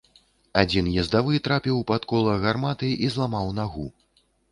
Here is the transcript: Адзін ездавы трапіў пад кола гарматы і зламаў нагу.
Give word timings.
Адзін 0.61 0.87
ездавы 1.01 1.41
трапіў 1.47 1.77
пад 1.91 2.07
кола 2.13 2.33
гарматы 2.45 2.89
і 3.09 3.11
зламаў 3.17 3.53
нагу. 3.59 3.85